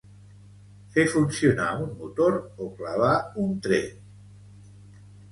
Fer 0.93 1.01
funcionar 1.09 1.67
un 1.83 1.91
motor 1.99 2.37
o 2.67 2.69
clavar 2.79 3.11
un 3.43 3.53
tret. 3.67 5.05